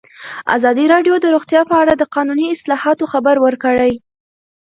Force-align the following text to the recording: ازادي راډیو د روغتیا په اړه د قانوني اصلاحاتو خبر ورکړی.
ازادي 0.55 0.85
راډیو 0.93 1.15
د 1.19 1.25
روغتیا 1.35 1.61
په 1.69 1.75
اړه 1.81 1.93
د 1.97 2.03
قانوني 2.15 2.47
اصلاحاتو 2.55 3.05
خبر 3.13 3.35
ورکړی. 3.45 3.93